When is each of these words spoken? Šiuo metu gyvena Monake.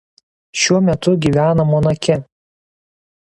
Šiuo 0.61 0.79
metu 0.85 1.13
gyvena 1.25 1.67
Monake. 1.73 2.17